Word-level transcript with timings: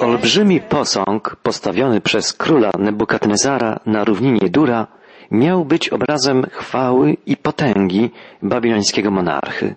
Olbrzymi 0.00 0.60
posąg 0.60 1.36
postawiony 1.42 2.00
przez 2.00 2.32
króla 2.32 2.70
Nebukadnezara 2.78 3.80
na 3.86 4.04
równinie 4.04 4.48
Dura 4.48 4.86
miał 5.30 5.64
być 5.64 5.88
obrazem 5.88 6.46
chwały 6.50 7.16
i 7.26 7.36
potęgi 7.36 8.10
babilońskiego 8.42 9.10
monarchy. 9.10 9.74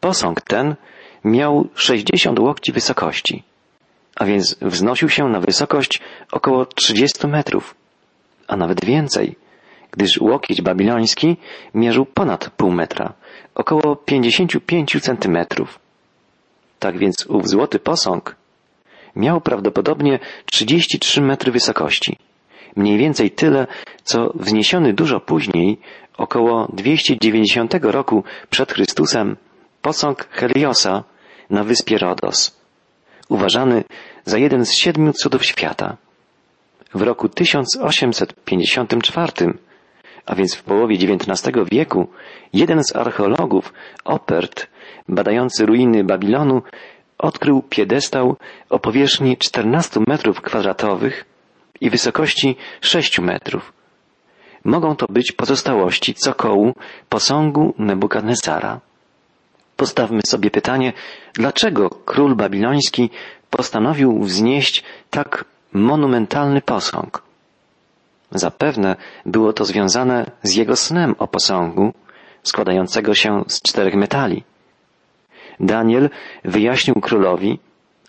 Posąg 0.00 0.40
ten 0.40 0.74
miał 1.24 1.68
60 1.74 2.38
łokci 2.38 2.72
wysokości, 2.72 3.42
a 4.16 4.24
więc 4.24 4.56
wznosił 4.62 5.08
się 5.08 5.28
na 5.28 5.40
wysokość 5.40 6.00
około 6.32 6.66
30 6.66 7.26
metrów, 7.26 7.74
a 8.48 8.56
nawet 8.56 8.84
więcej, 8.84 9.36
gdyż 9.90 10.20
łokieć 10.20 10.62
babiloński 10.62 11.36
mierzył 11.74 12.06
ponad 12.06 12.50
pół 12.50 12.70
metra, 12.70 13.12
około 13.54 13.96
55 13.96 15.00
centymetrów. 15.00 15.78
Tak 16.78 16.98
więc 16.98 17.26
ów 17.26 17.48
złoty 17.48 17.78
posąg 17.78 18.37
miał 19.18 19.40
prawdopodobnie 19.40 20.18
33 20.52 21.20
metry 21.20 21.52
wysokości. 21.52 22.16
Mniej 22.76 22.98
więcej 22.98 23.30
tyle, 23.30 23.66
co 24.04 24.32
wzniesiony 24.34 24.92
dużo 24.92 25.20
później, 25.20 25.78
około 26.16 26.68
290 26.72 27.74
roku 27.82 28.24
przed 28.50 28.72
Chrystusem, 28.72 29.36
posąg 29.82 30.28
Heliosa 30.30 31.04
na 31.50 31.64
wyspie 31.64 31.98
Rodos, 31.98 32.60
uważany 33.28 33.84
za 34.24 34.38
jeden 34.38 34.64
z 34.64 34.72
siedmiu 34.72 35.12
cudów 35.12 35.44
świata. 35.44 35.96
W 36.94 37.02
roku 37.02 37.28
1854, 37.28 39.32
a 40.26 40.34
więc 40.34 40.54
w 40.54 40.62
połowie 40.62 40.96
XIX 40.96 41.42
wieku, 41.72 42.08
jeden 42.52 42.84
z 42.84 42.96
archeologów, 42.96 43.72
Opert, 44.04 44.66
badający 45.08 45.66
ruiny 45.66 46.04
Babilonu, 46.04 46.62
odkrył 47.18 47.62
piedestał 47.62 48.36
o 48.70 48.78
powierzchni 48.78 49.36
14 49.36 50.00
metrów 50.06 50.40
kwadratowych 50.40 51.24
i 51.80 51.90
wysokości 51.90 52.56
6 52.80 53.18
metrów. 53.18 53.72
Mogą 54.64 54.96
to 54.96 55.06
być 55.08 55.32
pozostałości 55.32 56.14
cokołu 56.14 56.74
posągu 57.08 57.74
Nebukadnesara. 57.78 58.80
Postawmy 59.76 60.20
sobie 60.26 60.50
pytanie, 60.50 60.92
dlaczego 61.34 61.90
król 61.90 62.36
babiloński 62.36 63.10
postanowił 63.50 64.20
wznieść 64.20 64.84
tak 65.10 65.44
monumentalny 65.72 66.60
posąg? 66.60 67.22
Zapewne 68.30 68.96
było 69.26 69.52
to 69.52 69.64
związane 69.64 70.30
z 70.42 70.54
jego 70.54 70.76
snem 70.76 71.14
o 71.18 71.26
posągu, 71.26 71.92
składającego 72.42 73.14
się 73.14 73.44
z 73.48 73.62
czterech 73.62 73.94
metali. 73.94 74.44
Daniel 75.60 76.10
wyjaśnił 76.44 76.94
królowi, 76.94 77.58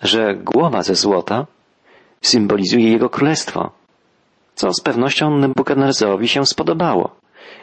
że 0.02 0.36
głowa 0.36 0.84
ze 0.84 0.96
złota 0.96 1.46
symbolizuje 2.22 2.92
jego 2.92 3.10
królestwo, 3.10 3.72
co 4.56 4.74
z 4.74 4.82
pewnością 4.82 5.38
Nebukadnezarowi 5.38 6.28
się 6.28 6.46
spodobało. 6.46 7.16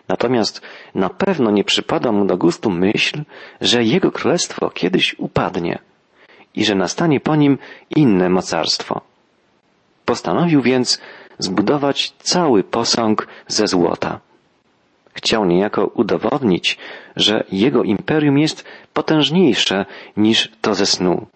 Natomiast 0.08 0.62
na 0.94 1.08
pewno 1.08 1.50
nie 1.50 1.64
przypada 1.64 2.12
mu 2.12 2.24
do 2.24 2.36
gustu 2.36 2.70
myśl, 2.70 3.22
że 3.60 3.84
jego 3.84 4.12
królestwo 4.12 4.70
kiedyś 4.70 5.14
upadnie 5.18 5.78
i 6.54 6.64
że 6.64 6.74
nastanie 6.74 7.20
po 7.20 7.36
nim 7.36 7.58
inne 7.96 8.28
mocarstwo. 8.28 9.00
Postanowił 10.04 10.62
więc 10.62 11.00
zbudować 11.38 12.10
cały 12.18 12.64
posąg 12.64 13.26
ze 13.48 13.66
złota. 13.66 14.20
Chciał 15.16 15.44
niejako 15.44 15.86
udowodnić, 15.86 16.78
że 17.16 17.44
jego 17.52 17.82
imperium 17.82 18.38
jest 18.38 18.64
potężniejsze 18.92 19.86
niż 20.16 20.52
to 20.60 20.74
ze 20.74 20.86
snu, 20.86 21.26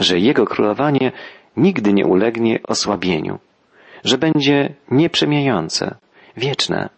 że 0.00 0.18
jego 0.18 0.46
królowanie 0.46 1.12
nigdy 1.56 1.92
nie 1.92 2.06
ulegnie 2.06 2.60
osłabieniu, 2.62 3.38
że 4.04 4.18
będzie 4.18 4.74
nieprzemijające, 4.90 5.94
wieczne. 6.36 6.88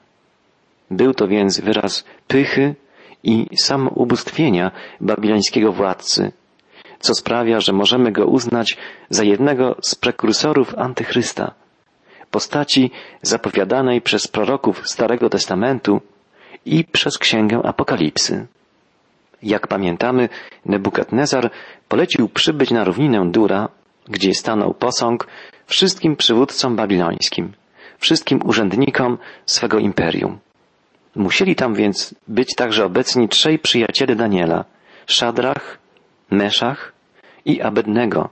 Był 0.90 1.14
to 1.14 1.28
więc 1.28 1.60
wyraz 1.60 2.04
pychy 2.28 2.74
i 3.22 3.46
samoubóstwienia 3.56 4.70
babilońskiego 5.00 5.72
władcy, 5.72 6.32
co 6.98 7.14
sprawia, 7.14 7.60
że 7.60 7.72
możemy 7.72 8.12
go 8.12 8.26
uznać 8.26 8.76
za 9.10 9.24
jednego 9.24 9.76
z 9.82 9.94
prekursorów 9.94 10.74
antychrysta 10.78 11.54
postaci 12.30 12.90
zapowiadanej 13.22 14.00
przez 14.00 14.28
proroków 14.28 14.88
Starego 14.88 15.30
Testamentu 15.30 16.00
i 16.64 16.84
przez 16.84 17.18
Księgę 17.18 17.60
Apokalipsy. 17.64 18.46
Jak 19.42 19.66
pamiętamy, 19.66 20.28
Nebukadnezar 20.64 21.50
polecił 21.88 22.28
przybyć 22.28 22.70
na 22.70 22.84
równinę 22.84 23.30
Dura, 23.30 23.68
gdzie 24.08 24.34
stanął 24.34 24.74
posąg 24.74 25.26
wszystkim 25.66 26.16
przywódcom 26.16 26.76
babilońskim, 26.76 27.52
wszystkim 27.98 28.40
urzędnikom 28.44 29.18
swego 29.46 29.78
imperium. 29.78 30.38
Musieli 31.16 31.56
tam 31.56 31.74
więc 31.74 32.14
być 32.28 32.54
także 32.54 32.84
obecni 32.84 33.28
trzej 33.28 33.58
przyjaciele 33.58 34.16
Daniela, 34.16 34.64
Szadrach, 35.06 35.78
Meszach 36.30 36.92
i 37.44 37.60
Abednego, 37.62 38.28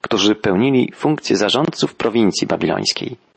którzy 0.00 0.34
pełnili 0.34 0.92
funkcję 0.94 1.36
zarządców 1.36 1.94
prowincji 1.94 2.46
babilońskiej 2.46 3.27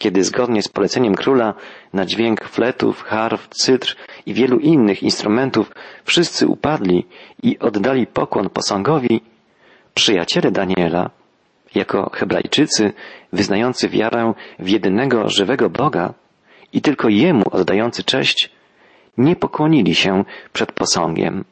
kiedy 0.00 0.24
zgodnie 0.24 0.62
z 0.62 0.68
poleceniem 0.68 1.14
króla 1.14 1.54
na 1.92 2.06
dźwięk 2.06 2.44
fletów, 2.44 3.02
harf, 3.02 3.48
cytr 3.48 3.96
i 4.26 4.34
wielu 4.34 4.58
innych 4.58 5.02
instrumentów 5.02 5.72
wszyscy 6.04 6.46
upadli 6.46 7.06
i 7.42 7.58
oddali 7.58 8.06
pokłon 8.06 8.50
posągowi, 8.50 9.20
przyjaciele 9.94 10.50
Daniela, 10.50 11.10
jako 11.74 12.10
Hebrajczycy 12.14 12.92
wyznający 13.32 13.88
wiarę 13.88 14.32
w 14.58 14.68
jedynego 14.68 15.28
żywego 15.28 15.70
Boga 15.70 16.14
i 16.72 16.80
tylko 16.80 17.08
Jemu 17.08 17.44
oddający 17.50 18.04
cześć, 18.04 18.50
nie 19.18 19.36
pokłonili 19.36 19.94
się 19.94 20.24
przed 20.52 20.72
posągiem. 20.72 21.44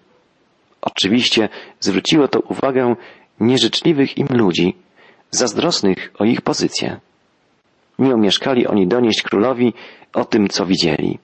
Oczywiście 0.81 1.49
zwróciło 1.81 2.29
to 2.29 2.41
uwagę 2.41 2.95
nieżyczliwych 3.41 4.19
im 4.19 4.27
ludzi, 4.31 4.77
zazdrosnych 5.31 6.13
o 6.19 6.25
ich 6.25 6.41
pozycję. 6.41 7.01
Nie 7.99 8.15
omieszkali 8.15 8.67
oni 8.67 8.87
donieść 8.87 9.23
królowi 9.23 9.75
o 10.15 10.25
tym, 10.25 10.49
co 10.49 10.67
widzieli. 10.67 11.19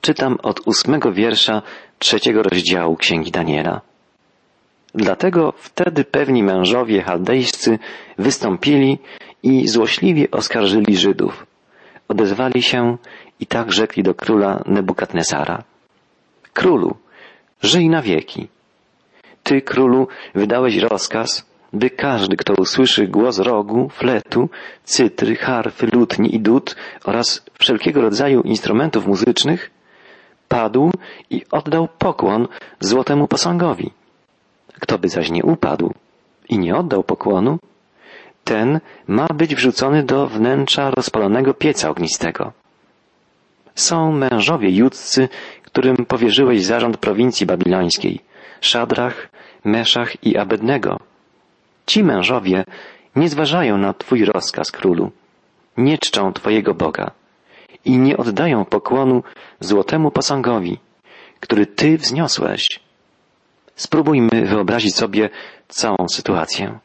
Czytam 0.00 0.38
od 0.42 0.60
ósmego 0.66 1.12
wiersza 1.12 1.62
trzeciego 1.98 2.42
rozdziału 2.42 2.96
Księgi 2.96 3.30
Daniela. 3.30 3.80
Dlatego 4.94 5.52
wtedy 5.56 6.04
pewni 6.04 6.42
mężowie 6.42 7.02
chaldejscy 7.02 7.78
wystąpili 8.18 8.98
i 9.42 9.68
złośliwie 9.68 10.30
oskarżyli 10.30 10.96
Żydów. 10.96 11.46
Odezwali 12.08 12.62
się 12.62 12.96
i 13.40 13.46
tak 13.46 13.72
rzekli 13.72 14.02
do 14.02 14.14
króla 14.14 14.62
Nebukadnesara. 14.66 15.62
Królu, 16.52 16.96
żyj 17.62 17.88
na 17.88 18.02
wieki. 18.02 18.48
Ty, 19.42 19.62
królu, 19.62 20.08
wydałeś 20.34 20.76
rozkaz, 20.76 21.46
by 21.74 21.90
każdy, 21.90 22.36
kto 22.36 22.54
usłyszy 22.54 23.06
głos 23.06 23.38
rogu, 23.38 23.88
fletu, 23.88 24.48
cytry, 24.84 25.36
harfy, 25.36 25.86
lutni 25.86 26.34
i 26.34 26.40
dud 26.40 26.76
oraz 27.04 27.42
wszelkiego 27.58 28.00
rodzaju 28.00 28.40
instrumentów 28.40 29.06
muzycznych, 29.06 29.70
padł 30.48 30.90
i 31.30 31.42
oddał 31.50 31.88
pokłon 31.98 32.48
złotemu 32.80 33.28
posągowi. 33.28 33.90
Kto 34.80 34.98
by 34.98 35.08
zaś 35.08 35.30
nie 35.30 35.42
upadł 35.42 35.94
i 36.48 36.58
nie 36.58 36.76
oddał 36.76 37.02
pokłonu, 37.02 37.58
ten 38.44 38.80
ma 39.06 39.26
być 39.26 39.54
wrzucony 39.54 40.02
do 40.02 40.26
wnętrza 40.26 40.90
rozpalonego 40.90 41.54
pieca 41.54 41.90
ognistego. 41.90 42.52
Są 43.74 44.12
mężowie 44.12 44.70
judzcy, 44.70 45.28
którym 45.62 45.96
powierzyłeś 45.96 46.64
zarząd 46.64 46.96
prowincji 46.96 47.46
babilońskiej, 47.46 48.20
Szadrach, 48.60 49.28
Meszach 49.64 50.24
i 50.24 50.36
Abednego, 50.36 50.98
Ci 51.86 52.04
mężowie 52.04 52.64
nie 53.16 53.28
zważają 53.28 53.78
na 53.78 53.92
Twój 53.92 54.24
rozkaz, 54.24 54.70
królu, 54.70 55.10
nie 55.76 55.98
czczą 55.98 56.32
Twojego 56.32 56.74
Boga 56.74 57.10
i 57.84 57.98
nie 57.98 58.16
oddają 58.16 58.64
pokłonu 58.64 59.22
złotemu 59.60 60.10
posągowi, 60.10 60.78
który 61.40 61.66
Ty 61.66 61.98
wzniosłeś. 61.98 62.80
Spróbujmy 63.76 64.46
wyobrazić 64.46 64.94
sobie 64.94 65.30
całą 65.68 66.08
sytuację. 66.08 66.78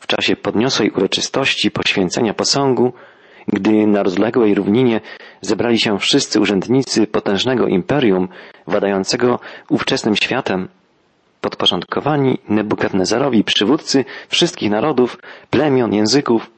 W 0.00 0.06
czasie 0.06 0.36
podniosłej 0.36 0.90
uroczystości 0.90 1.70
poświęcenia 1.70 2.34
posągu, 2.34 2.92
gdy 3.48 3.86
na 3.86 4.02
rozległej 4.02 4.54
równinie 4.54 5.00
zebrali 5.40 5.78
się 5.78 5.98
wszyscy 5.98 6.40
urzędnicy 6.40 7.06
potężnego 7.06 7.66
imperium 7.66 8.28
władającego 8.66 9.40
ówczesnym 9.70 10.16
światem, 10.16 10.68
podporządkowani 11.40 12.38
Nebukadnezarowi 12.48 13.44
przywódcy 13.44 14.04
wszystkich 14.28 14.70
narodów, 14.70 15.18
plemion, 15.50 15.94
języków, 15.94 16.50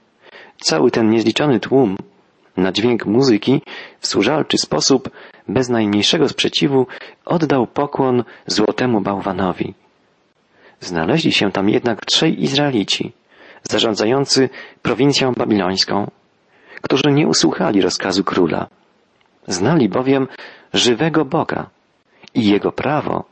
cały 0.60 0.90
ten 0.90 1.10
niezliczony 1.10 1.60
tłum 1.60 1.96
na 2.56 2.72
dźwięk 2.72 3.06
muzyki 3.06 3.62
w 4.00 4.06
służalczy 4.06 4.58
sposób, 4.58 5.10
bez 5.48 5.68
najmniejszego 5.68 6.28
sprzeciwu, 6.28 6.86
oddał 7.24 7.66
pokłon 7.66 8.24
złotemu 8.46 9.00
bałwanowi. 9.00 9.74
Znaleźli 10.80 11.32
się 11.32 11.52
tam 11.52 11.68
jednak 11.68 12.06
trzej 12.06 12.42
Izraelici, 12.42 13.12
zarządzający 13.62 14.48
prowincją 14.82 15.32
babilońską, 15.32 16.10
którzy 16.82 17.12
nie 17.12 17.28
usłuchali 17.28 17.82
rozkazu 17.82 18.24
króla. 18.24 18.66
Znali 19.46 19.88
bowiem 19.88 20.28
żywego 20.72 21.24
Boga 21.24 21.70
i 22.34 22.48
Jego 22.48 22.72
prawo, 22.72 23.24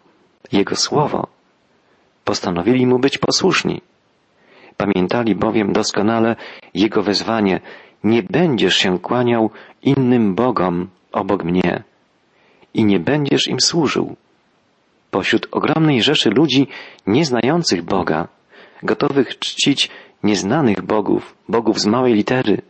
Jego 0.52 0.76
słowo. 0.76 1.35
Postanowili 2.26 2.86
Mu 2.86 2.98
być 2.98 3.18
posłuszni. 3.18 3.80
Pamiętali 4.76 5.34
bowiem 5.34 5.72
doskonale 5.72 6.36
Jego 6.74 7.02
wezwanie 7.02 7.60
nie 8.04 8.22
będziesz 8.22 8.76
się 8.76 8.98
kłaniał 8.98 9.50
innym 9.82 10.34
Bogom 10.34 10.88
obok 11.12 11.44
mnie 11.44 11.82
i 12.74 12.84
nie 12.84 13.00
będziesz 13.00 13.48
im 13.48 13.60
służył. 13.60 14.16
Pośród 15.10 15.48
ogromnej 15.50 16.02
rzeszy 16.02 16.30
ludzi 16.30 16.66
nieznających 17.06 17.82
Boga, 17.82 18.28
gotowych 18.82 19.38
czcić 19.38 19.90
nieznanych 20.22 20.82
bogów, 20.82 21.36
bogów 21.48 21.80
z 21.80 21.86
małej 21.86 22.14
litery, 22.14 22.62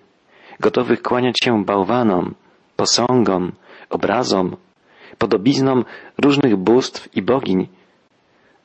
gotowych 0.61 1.03
kłaniać 1.03 1.37
się 1.45 1.65
bałwanom, 1.65 2.35
posągom, 2.77 3.53
obrazom, 3.91 4.57
podobiznom 5.19 5.85
różnych 6.25 6.57
bóstw 6.57 7.17
i 7.17 7.23
bogiń, 7.23 7.69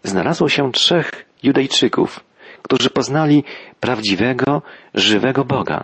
znalazło 0.03 0.49
się 0.49 0.71
trzech 0.71 1.25
Judejczyków, 1.43 2.19
którzy 2.61 2.89
poznali 2.89 3.43
prawdziwego, 3.79 4.61
żywego 4.93 5.45
Boga 5.45 5.83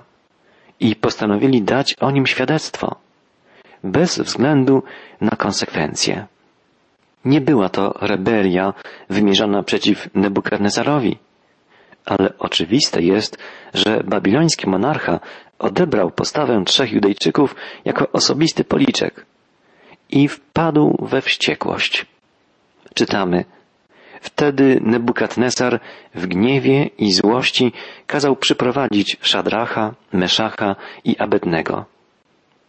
i 0.80 0.96
postanowili 0.96 1.62
dać 1.62 1.96
o 2.00 2.12
nim 2.12 2.28
świadectwo, 2.28 2.96
bez 3.84 4.20
względu 4.20 4.84
na 5.22 5.32
konsekwencje. 5.32 6.26
Nie 7.26 7.42
była 7.42 7.70
to 7.70 7.94
rebelia 8.02 8.74
wymierzona 9.10 9.64
przeciw 9.64 10.10
Nebukadnezarowi, 10.16 11.18
ale 12.06 12.34
oczywiste 12.40 13.02
jest, 13.02 13.38
że 13.74 14.04
babiloński 14.04 14.70
monarcha 14.70 15.20
odebrał 15.60 16.12
postawę 16.12 16.64
trzech 16.66 16.92
Judejczyków 16.92 17.56
jako 17.86 18.12
osobisty 18.12 18.64
policzek 18.64 19.26
i 20.10 20.28
wpadł 20.28 20.98
we 21.02 21.22
wściekłość. 21.22 22.06
Czytamy, 22.94 23.46
Wtedy 24.22 24.80
Nebukadnesar 24.82 25.80
w 26.16 26.28
gniewie 26.28 26.86
i 26.98 27.12
złości 27.12 27.72
kazał 28.08 28.36
przyprowadzić 28.36 29.18
Szadracha, 29.22 29.94
Meszacha 30.14 30.76
i 31.04 31.18
Abednego. 31.18 31.86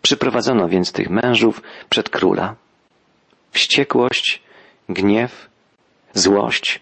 Przyprowadzono 0.03 0.69
więc 0.69 0.93
tych 0.93 1.11
mężów 1.11 1.63
przed 1.89 2.11
króla. 2.11 2.55
Wściekłość, 3.53 4.43
gniew, 4.89 5.49
złość 6.15 6.81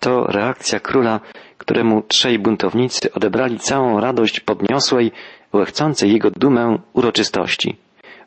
to 0.00 0.24
reakcja 0.24 0.80
króla, 0.80 1.20
któremu 1.58 2.02
trzej 2.02 2.38
buntownicy 2.38 3.12
odebrali 3.12 3.58
całą 3.58 4.00
radość 4.00 4.40
podniosłej, 4.40 5.12
łechcącej 5.52 6.12
jego 6.12 6.30
dumę 6.30 6.78
uroczystości, 6.92 7.76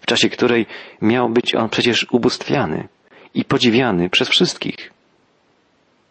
w 0.02 0.06
czasie 0.06 0.30
której 0.30 0.66
miał 1.02 1.30
być 1.30 1.56
on 1.56 1.70
przecież 1.70 2.08
ubóstwiany 2.12 2.88
i 3.34 3.46
podziwiany 3.46 4.10
przez 4.10 4.30
wszystkich. 4.30 4.94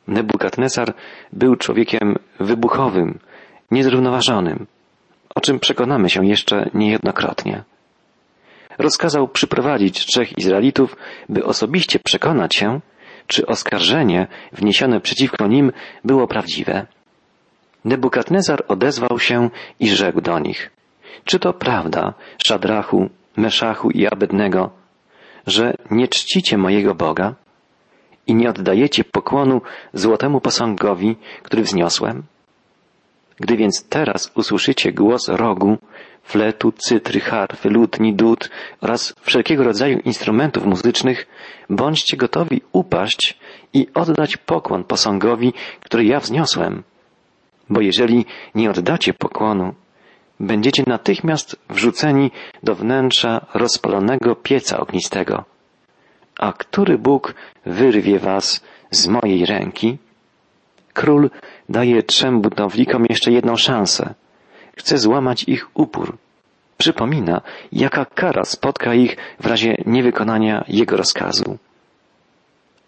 Nebukadnesar 0.09 0.95
był 1.33 1.57
człowiekiem 1.57 2.17
wybuchowym, 2.41 3.19
niezrównoważonym, 3.71 4.67
o 5.35 5.41
czym 5.41 5.59
przekonamy 5.61 6.11
się 6.11 6.27
jeszcze 6.27 6.71
niejednokrotnie. 6.75 7.65
Rozkazał 8.79 9.29
przyprowadzić 9.29 10.07
trzech 10.07 10.39
Izraelitów, 10.39 10.97
by 11.29 11.45
osobiście 11.45 11.99
przekonać 11.99 12.57
się, 12.57 12.81
czy 13.27 13.47
oskarżenie 13.47 14.27
wniesione 14.53 15.01
przeciwko 15.01 15.47
nim 15.47 15.73
było 16.05 16.27
prawdziwe. 16.27 16.87
Nebukadnezar 17.85 18.65
odezwał 18.69 19.19
się 19.19 19.51
i 19.81 19.89
rzekł 19.89 20.21
do 20.21 20.39
nich, 20.39 20.71
czy 21.25 21.39
to 21.39 21.53
prawda, 21.53 22.15
Szadrachu, 22.47 23.11
Meszachu 23.37 23.91
i 23.91 24.07
Abednego, 24.07 24.71
że 25.47 25.75
nie 25.91 26.09
czcicie 26.09 26.59
mojego 26.59 26.95
Boga 26.95 27.35
i 28.27 28.35
nie 28.35 28.51
oddajecie 28.51 29.05
pokłonu 29.05 29.61
złotemu 29.93 30.41
posągowi, 30.41 31.17
który 31.43 31.63
wzniosłem? 31.63 32.23
Gdy 33.41 33.57
więc 33.57 33.89
teraz 33.89 34.33
usłyszycie 34.35 34.93
głos 34.93 35.29
rogu, 35.29 35.79
fletu, 36.23 36.73
cytry, 36.73 37.21
harfy, 37.21 37.69
lutni, 37.69 38.15
dud 38.15 38.51
oraz 38.81 39.15
wszelkiego 39.21 39.65
rodzaju 39.65 39.99
instrumentów 39.99 40.67
muzycznych, 40.67 41.27
bądźcie 41.71 42.17
gotowi 42.17 42.61
upaść 42.73 43.39
i 43.75 43.87
oddać 43.95 44.37
pokłon 44.37 44.85
posągowi, 44.85 45.53
który 45.81 46.05
ja 46.05 46.21
wzniosłem. 46.21 46.83
Bo 47.71 47.81
jeżeli 47.81 48.25
nie 48.55 48.71
oddacie 48.71 49.15
pokłonu, 49.15 49.75
będziecie 50.41 50.83
natychmiast 50.87 51.57
wrzuceni 51.71 52.31
do 52.63 52.75
wnętrza 52.75 53.47
rozpalonego 53.55 54.37
pieca 54.37 54.81
ognistego. 54.81 55.45
A 56.43 56.53
który 56.53 56.99
Bóg 56.99 57.35
wyrwie 57.67 58.19
was 58.19 58.61
z 58.91 59.07
mojej 59.07 59.47
ręki? 59.47 59.99
Król 60.93 61.31
daje 61.69 62.03
trzem 62.03 62.41
budownikom 62.41 63.07
jeszcze 63.11 63.33
jedną 63.33 63.57
szansę. 63.57 64.15
Chce 64.77 64.99
złamać 64.99 65.45
ich 65.45 65.71
upór. 65.75 66.17
Przypomina, 66.79 67.41
jaka 67.73 68.05
kara 68.05 68.45
spotka 68.45 68.95
ich 68.95 69.17
w 69.41 69.47
razie 69.47 69.77
niewykonania 69.87 70.65
jego 70.69 70.97
rozkazu. 70.97 71.59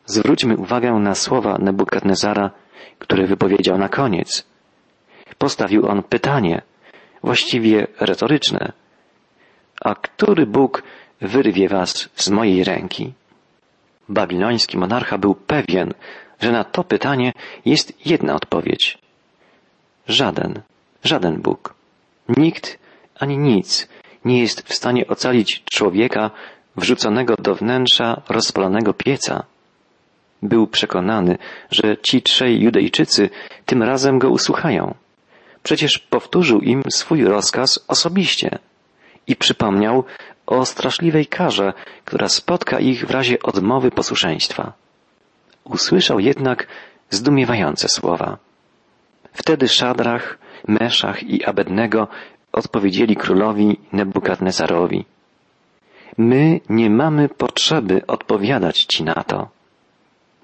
Zwróćmy 0.07 0.57
uwagę 0.57 0.93
na 0.93 1.15
słowa 1.15 1.59
Nebukadnezara, 1.59 2.51
które 2.99 3.27
wypowiedział 3.27 3.79
na 3.79 3.89
koniec. 3.89 4.45
Postawił 5.39 5.87
on 5.87 6.03
pytanie, 6.03 6.63
właściwie 7.23 7.87
retoryczne. 8.01 8.73
A 9.81 9.95
który 9.95 10.47
Bóg 10.47 10.83
wyrwie 11.21 11.69
was 11.69 12.09
z 12.15 12.31
mojej 12.31 12.65
ręki? 12.65 13.13
Babiloński 14.09 14.79
monarcha 14.79 15.19
był 15.19 15.35
pewien, 15.35 15.95
że 16.41 16.53
na 16.53 16.65
to 16.65 16.85
pytanie 16.85 17.33
jest 17.65 18.07
jedna 18.07 18.35
odpowiedź. 18.35 18.99
Żaden, 20.09 20.63
żaden 21.05 21.43
Bóg. 21.43 21.75
Nikt 22.29 22.79
ani 23.21 23.39
nic 23.39 23.89
nie 24.25 24.41
jest 24.41 24.69
w 24.69 24.75
stanie 24.75 25.07
ocalić 25.07 25.63
człowieka 25.73 26.31
wrzuconego 26.77 27.37
do 27.37 27.55
wnętrza 27.55 28.23
rozpalonego 28.29 28.95
pieca. 28.95 29.45
Był 30.43 30.67
przekonany, 30.67 31.39
że 31.71 31.97
ci 32.03 32.23
trzej 32.23 32.61
Judejczycy 32.61 33.31
tym 33.67 33.83
razem 33.83 34.19
go 34.19 34.31
usłuchają. 34.31 34.95
Przecież 35.63 35.99
powtórzył 35.99 36.61
im 36.61 36.83
swój 36.91 37.25
rozkaz 37.25 37.85
osobiście 37.89 38.59
i 39.27 39.37
przypomniał 39.37 40.05
o 40.47 40.67
straszliwej 40.67 41.27
karze, 41.27 41.73
która 42.05 42.29
spotka 42.29 42.81
ich 42.81 43.07
w 43.07 43.11
razie 43.11 43.43
odmowy 43.43 43.91
posłuszeństwa. 43.91 44.73
Usłyszał 45.65 46.21
jednak 46.21 46.67
zdumiewające 47.11 47.89
słowa. 47.89 48.39
Wtedy 49.33 49.69
Szadrach, 49.69 50.39
Meszach 50.69 51.23
i 51.23 51.45
Abednego 51.45 52.09
odpowiedzieli 52.53 53.17
królowi 53.17 53.81
Nebukadnezarowi. 53.93 55.05
My 56.19 56.61
nie 56.69 56.91
mamy 56.91 57.29
potrzeby 57.29 58.07
odpowiadać 58.07 58.85
Ci 58.85 59.05
na 59.05 59.15
to. 59.15 59.49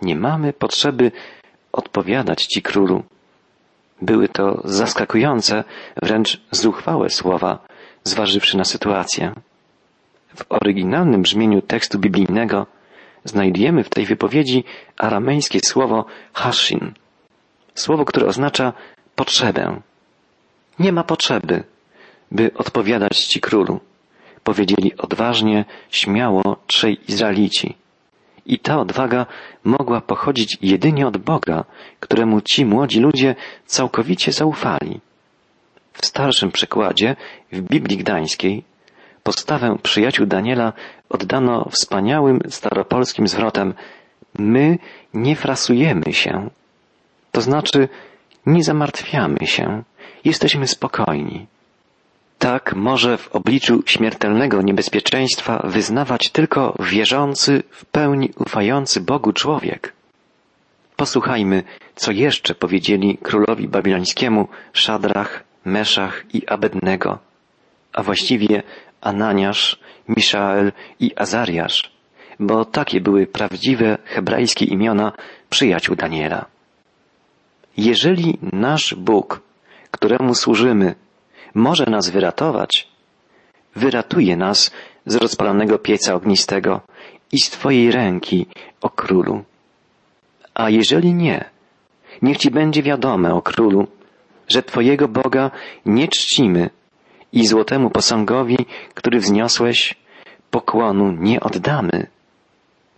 Nie 0.02 0.16
mamy 0.16 0.52
potrzeby 0.52 1.12
odpowiadać 1.72 2.46
Ci, 2.46 2.62
królu. 2.62 3.02
Były 4.02 4.28
to 4.28 4.60
zaskakujące, 4.64 5.64
wręcz 6.02 6.40
zuchwałe 6.50 7.10
słowa, 7.10 7.58
zważywszy 8.04 8.56
na 8.56 8.64
sytuację. 8.64 9.34
W 10.34 10.44
oryginalnym 10.48 11.22
brzmieniu 11.22 11.62
tekstu 11.62 11.98
biblijnego 11.98 12.66
znajdujemy 13.24 13.84
w 13.84 13.88
tej 13.88 14.06
wypowiedzi 14.06 14.64
aramejskie 14.98 15.60
słowo 15.60 16.04
hashin, 16.32 16.92
słowo, 17.74 18.04
które 18.04 18.26
oznacza 18.26 18.72
potrzebę. 19.14 19.80
Nie 20.78 20.92
ma 20.92 21.04
potrzeby, 21.04 21.64
by 22.30 22.50
odpowiadać 22.54 23.24
Ci 23.24 23.40
królu, 23.40 23.80
powiedzieli 24.44 24.96
odważnie, 24.96 25.64
śmiało 25.90 26.56
trzej 26.66 26.98
Izraelici. 27.08 27.76
I 28.46 28.58
ta 28.58 28.80
odwaga 28.80 29.26
mogła 29.64 30.00
pochodzić 30.00 30.58
jedynie 30.62 31.06
od 31.06 31.16
Boga, 31.16 31.64
któremu 32.00 32.40
ci 32.40 32.64
młodzi 32.64 33.00
ludzie 33.00 33.34
całkowicie 33.66 34.32
zaufali. 34.32 35.00
W 35.92 36.06
starszym 36.06 36.52
przekładzie, 36.52 37.16
w 37.52 37.60
Biblii 37.60 37.98
Gdańskiej, 37.98 38.64
postawę 39.22 39.76
przyjaciół 39.82 40.26
Daniela 40.26 40.72
oddano 41.08 41.68
wspaniałym 41.70 42.40
staropolskim 42.48 43.28
zwrotem 43.28 43.74
My 44.38 44.78
nie 45.14 45.36
frasujemy 45.36 46.12
się. 46.12 46.50
To 47.32 47.40
znaczy, 47.40 47.88
nie 48.46 48.64
zamartwiamy 48.64 49.46
się, 49.46 49.82
jesteśmy 50.24 50.66
spokojni. 50.66 51.46
Tak 52.38 52.74
może 52.74 53.18
w 53.18 53.28
obliczu 53.28 53.82
śmiertelnego 53.86 54.62
niebezpieczeństwa 54.62 55.62
wyznawać 55.64 56.30
tylko 56.30 56.74
wierzący, 56.80 57.62
w 57.70 57.84
pełni 57.84 58.30
ufający 58.36 59.00
Bogu 59.00 59.32
człowiek. 59.32 59.92
Posłuchajmy, 60.96 61.62
co 61.96 62.12
jeszcze 62.12 62.54
powiedzieli 62.54 63.18
królowi 63.22 63.68
babilońskiemu 63.68 64.48
Szadrach, 64.72 65.44
Meszach 65.64 66.24
i 66.34 66.46
Abednego, 66.46 67.18
a 67.92 68.02
właściwie 68.02 68.62
Ananiasz, 69.00 69.80
Miszael 70.08 70.72
i 71.00 71.12
Azariasz, 71.16 71.92
bo 72.40 72.64
takie 72.64 73.00
były 73.00 73.26
prawdziwe 73.26 73.98
hebrajskie 74.04 74.64
imiona 74.64 75.12
przyjaciół 75.50 75.96
Daniela. 75.96 76.46
Jeżeli 77.76 78.38
nasz 78.52 78.94
Bóg, 78.94 79.40
któremu 79.90 80.34
służymy, 80.34 80.94
może 81.54 81.84
nas 81.86 82.10
wyratować, 82.10 82.88
wyratuje 83.76 84.36
nas 84.36 84.70
z 85.06 85.16
rozpalonego 85.16 85.78
pieca 85.78 86.14
ognistego 86.14 86.80
i 87.32 87.40
z 87.40 87.50
Twojej 87.50 87.90
ręki, 87.90 88.46
o 88.80 88.90
królu. 88.90 89.44
A 90.54 90.70
jeżeli 90.70 91.14
nie, 91.14 91.44
niech 92.22 92.36
Ci 92.36 92.50
będzie 92.50 92.82
wiadome, 92.82 93.34
o 93.34 93.42
królu, 93.42 93.86
że 94.48 94.62
Twojego 94.62 95.08
Boga 95.08 95.50
nie 95.86 96.08
czcimy 96.08 96.70
i 97.32 97.46
złotemu 97.46 97.90
posągowi, 97.90 98.66
który 98.94 99.20
wzniosłeś, 99.20 99.94
pokłonu 100.50 101.12
nie 101.12 101.40
oddamy. 101.40 102.06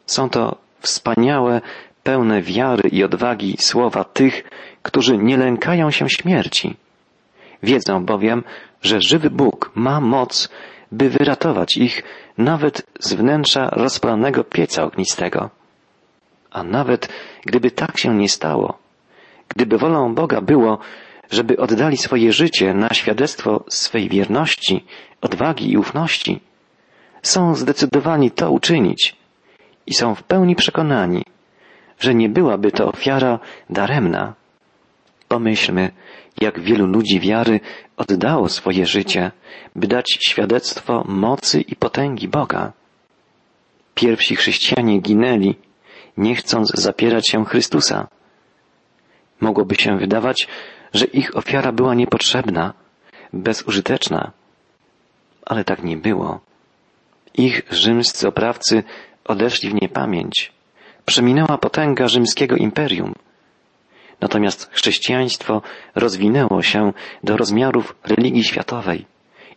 Są 0.07 0.31
to 0.31 0.57
wspaniałe, 0.81 1.61
pełne 2.03 2.43
wiary 2.43 2.89
i 2.89 3.05
odwagi 3.05 3.57
słowa 3.59 4.05
tych, 4.05 4.43
którzy 4.83 5.19
nie 5.19 5.37
lękają 5.37 5.91
się 5.91 6.09
śmierci. 6.09 6.77
Wiedzą 7.63 8.05
bowiem, 8.05 8.45
że 8.83 9.01
żywy 9.01 9.31
Bóg 9.31 9.71
ma 9.75 10.01
moc, 10.01 10.49
by 10.93 11.11
wyratować 11.11 11.77
ich 11.77 12.03
nawet 12.39 12.87
z 13.01 13.15
wnętrza 13.15 13.69
rozpalonego 13.73 14.45
pieca 14.45 14.83
ognistego. 14.83 15.51
A 16.51 16.63
nawet 16.63 17.09
gdyby 17.47 17.71
tak 17.71 17.99
się 17.99 18.15
nie 18.15 18.29
stało, 18.29 18.79
gdyby 19.49 19.79
wolą 19.79 20.15
Boga 20.15 20.41
było, 20.41 20.79
żeby 21.33 21.57
oddali 21.57 21.97
swoje 21.97 22.33
życie 22.33 22.75
na 22.75 22.89
świadectwo 22.89 23.65
swej 23.69 24.09
wierności, 24.09 24.85
odwagi 25.21 25.73
i 25.73 25.77
ufności, 25.77 26.41
są 27.23 27.55
zdecydowani 27.55 28.31
to 28.31 28.51
uczynić 28.51 29.17
i 29.87 29.95
są 29.95 30.15
w 30.15 30.23
pełni 30.23 30.57
przekonani, 30.57 31.25
że 31.99 32.15
nie 32.15 32.29
byłaby 32.29 32.73
to 32.73 32.89
ofiara 32.89 33.39
daremna. 33.71 34.35
Pomyślmy, 35.29 35.91
jak 36.41 36.61
wielu 36.61 36.87
ludzi 36.87 37.21
wiary 37.21 37.61
oddało 37.97 38.49
swoje 38.49 38.87
życie, 38.87 39.31
by 39.77 39.87
dać 39.87 40.19
świadectwo 40.27 41.05
mocy 41.09 41.61
i 41.61 41.77
potęgi 41.77 42.29
Boga. 42.29 42.73
Pierwsi 43.95 44.37
chrześcijanie 44.37 45.01
ginęli, 45.01 45.55
nie 46.17 46.35
chcąc 46.35 46.73
zapierać 46.75 47.29
się 47.29 47.45
Chrystusa. 47.45 48.09
Mogłoby 49.41 49.75
się 49.75 49.99
wydawać, 49.99 50.49
że 50.95 51.05
ich 51.05 51.37
ofiara 51.37 51.73
była 51.73 51.95
niepotrzebna, 51.95 52.75
bezużyteczna, 53.33 54.33
ale 55.47 55.65
tak 55.65 55.83
nie 55.83 55.97
było. 55.97 56.41
Ich 57.35 57.63
rzymscy 57.71 58.29
oprawcy 58.29 58.83
odeszli 59.25 59.71
w 59.71 59.75
niepamięć. 59.75 60.53
Przeminęła 61.07 61.59
potęga 61.59 62.09
rzymskiego 62.09 62.57
imperium. 62.57 63.15
Natomiast 64.21 64.71
chrześcijaństwo 64.73 65.63
rozwinęło 65.95 66.63
się 66.63 66.93
do 67.25 67.37
rozmiarów 67.37 67.95
religii 68.05 68.45
światowej 68.45 69.07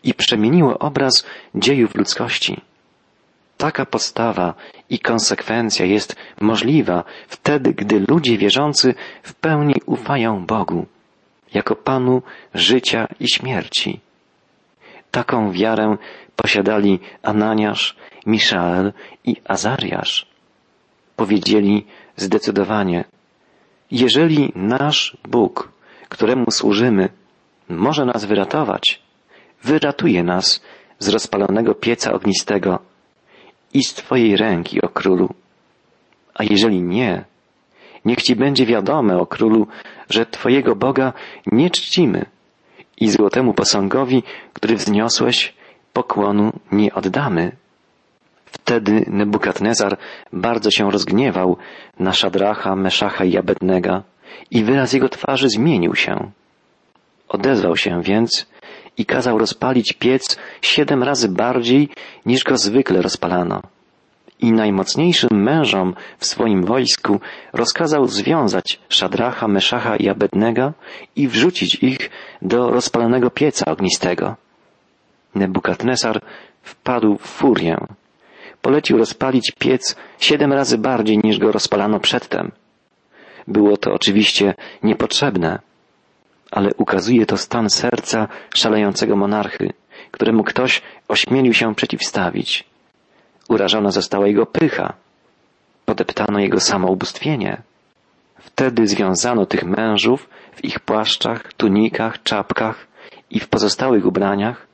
i 0.03 0.13
przemieniło 0.13 0.79
obraz 0.79 1.25
dziejów 1.55 1.95
ludzkości. 1.95 2.61
Taka 3.57 3.85
postawa 3.85 4.53
i 4.89 4.99
konsekwencja 4.99 5.85
jest 5.85 6.15
możliwa 6.41 7.03
wtedy, 7.27 7.73
gdy 7.73 7.99
ludzie 7.99 8.37
wierzący 8.37 8.93
w 9.23 9.33
pełni 9.33 9.75
ufają 9.85 10.45
Bogu, 10.45 10.85
jako 11.55 11.75
Panu 11.75 12.21
życia 12.53 13.07
i 13.19 13.27
śmierci. 13.27 13.99
Taką 15.11 15.51
wiarę 15.51 15.97
posiadali 16.35 16.99
Ananiasz, 17.23 17.95
Miszael 18.25 18.93
i 19.23 19.35
Azariasz. 19.45 20.27
Powiedzieli 21.15 21.85
zdecydowanie, 22.15 23.03
jeżeli 23.91 24.51
nasz 24.55 25.17
Bóg, 25.27 25.71
któremu 26.09 26.51
służymy, 26.51 27.09
może 27.69 28.05
nas 28.05 28.25
wyratować, 28.25 29.01
wyratuje 29.63 30.23
nas 30.23 30.61
z 30.99 31.07
rozpalonego 31.07 31.75
pieca 31.75 32.13
ognistego 32.13 32.79
i 33.73 33.83
z 33.83 33.93
Twojej 33.93 34.37
ręki, 34.37 34.81
o 34.81 34.89
królu. 34.89 35.29
A 36.33 36.43
jeżeli 36.43 36.81
nie, 36.81 37.25
niech 38.05 38.21
Ci 38.21 38.35
będzie 38.35 38.65
wiadome, 38.65 39.17
o 39.17 39.25
królu, 39.25 39.67
że 40.09 40.25
Twojego 40.25 40.75
Boga 40.75 41.13
nie 41.51 41.69
czcimy 41.69 42.25
i 42.97 43.09
złotemu 43.09 43.53
posągowi, 43.53 44.23
który 44.53 44.75
wzniosłeś, 44.75 45.53
pokłonu 45.93 46.51
nie 46.71 46.93
oddamy. 46.93 47.51
Wtedy 48.45 49.05
Nebukadnezar 49.07 49.97
bardzo 50.33 50.71
się 50.71 50.91
rozgniewał 50.91 51.57
na 51.99 52.13
Szadracha, 52.13 52.75
Meszacha 52.75 53.25
i 53.25 53.37
Abednego 53.37 54.03
i 54.51 54.63
wyraz 54.63 54.93
jego 54.93 55.09
twarzy 55.09 55.49
zmienił 55.49 55.95
się. 55.95 56.31
Odezwał 57.27 57.77
się 57.77 58.01
więc 58.01 58.47
i 58.97 59.05
kazał 59.05 59.37
rozpalić 59.37 59.93
piec 59.93 60.37
siedem 60.61 61.03
razy 61.03 61.29
bardziej 61.29 61.89
niż 62.25 62.43
go 62.43 62.57
zwykle 62.57 63.01
rozpalano. 63.01 63.61
I 64.39 64.51
najmocniejszym 64.51 65.43
mężom 65.43 65.95
w 66.17 66.25
swoim 66.25 66.65
wojsku 66.65 67.19
rozkazał 67.53 68.07
związać 68.07 68.79
Szadracha, 68.89 69.47
Meszacha 69.47 69.95
i 69.95 70.09
Abednego 70.09 70.73
i 71.15 71.27
wrzucić 71.27 71.75
ich 71.75 72.09
do 72.41 72.69
rozpalonego 72.69 73.29
pieca 73.29 73.65
ognistego. 73.71 74.35
Nebukadnesar 75.35 76.21
wpadł 76.61 77.17
w 77.17 77.21
furię. 77.21 77.77
Polecił 78.61 78.97
rozpalić 78.97 79.51
piec 79.59 79.95
siedem 80.19 80.53
razy 80.53 80.77
bardziej 80.77 81.17
niż 81.23 81.39
go 81.39 81.51
rozpalano 81.51 81.99
przedtem. 81.99 82.51
Było 83.47 83.77
to 83.77 83.93
oczywiście 83.93 84.53
niepotrzebne, 84.83 85.59
ale 86.51 86.69
ukazuje 86.77 87.25
to 87.25 87.37
stan 87.37 87.69
serca 87.69 88.27
szalejącego 88.55 89.15
monarchy, 89.15 89.73
któremu 90.11 90.43
ktoś 90.43 90.81
ośmielił 91.07 91.53
się 91.53 91.75
przeciwstawić. 91.75 92.74
Urażona 93.49 93.91
została 93.91 94.27
jego 94.27 94.45
pycha, 94.45 94.93
podeptano 95.85 96.39
jego 96.39 96.59
samoubóstwienie. 96.59 97.61
Wtedy 98.39 98.87
związano 98.87 99.45
tych 99.45 99.63
mężów 99.63 100.29
w 100.55 100.65
ich 100.65 100.79
płaszczach, 100.79 101.53
tunikach, 101.53 102.23
czapkach 102.23 102.87
i 103.29 103.39
w 103.39 103.47
pozostałych 103.49 104.05
ubraniach 104.05 104.67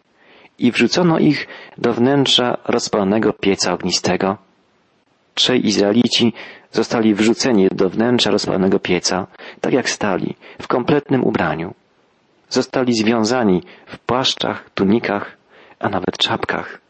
i 0.59 0.71
wrzucono 0.71 1.19
ich 1.19 1.47
do 1.77 1.93
wnętrza 1.93 2.57
rozpalonego 2.65 3.33
pieca 3.33 3.73
ognistego. 3.73 4.37
Trzej 5.33 5.67
Izraelici 5.67 6.33
zostali 6.71 7.15
wrzuceni 7.15 7.67
do 7.71 7.89
wnętrza 7.89 8.31
rozpalonego 8.31 8.79
pieca, 8.79 9.27
tak 9.61 9.73
jak 9.73 9.89
stali, 9.89 10.35
w 10.61 10.67
kompletnym 10.67 11.23
ubraniu. 11.23 11.73
Zostali 12.49 12.93
związani 12.93 13.63
w 13.85 13.99
płaszczach, 13.99 14.69
tunikach, 14.69 15.37
a 15.79 15.89
nawet 15.89 16.17
czapkach. 16.17 16.81